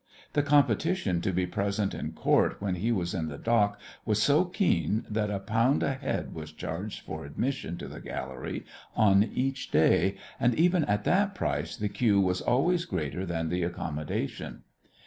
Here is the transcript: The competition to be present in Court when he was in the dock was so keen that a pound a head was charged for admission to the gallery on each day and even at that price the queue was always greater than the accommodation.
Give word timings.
The 0.33 0.41
competition 0.41 1.21
to 1.21 1.31
be 1.31 1.45
present 1.45 1.93
in 1.93 2.13
Court 2.13 2.59
when 2.59 2.73
he 2.73 2.91
was 2.91 3.13
in 3.13 3.27
the 3.27 3.37
dock 3.37 3.79
was 4.03 4.19
so 4.19 4.45
keen 4.45 5.05
that 5.07 5.29
a 5.29 5.37
pound 5.39 5.83
a 5.83 5.93
head 5.93 6.33
was 6.33 6.51
charged 6.51 7.01
for 7.05 7.23
admission 7.23 7.77
to 7.77 7.87
the 7.87 8.01
gallery 8.01 8.65
on 8.95 9.21
each 9.23 9.69
day 9.69 10.15
and 10.39 10.55
even 10.55 10.85
at 10.85 11.03
that 11.03 11.35
price 11.35 11.77
the 11.77 11.87
queue 11.87 12.19
was 12.19 12.41
always 12.41 12.85
greater 12.85 13.27
than 13.27 13.49
the 13.49 13.61
accommodation. 13.61 14.63